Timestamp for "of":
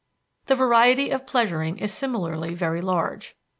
1.11-1.27